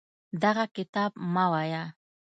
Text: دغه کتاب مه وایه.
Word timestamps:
دغه 0.43 0.63
کتاب 0.75 1.11
مه 1.33 1.45
وایه. 1.51 1.83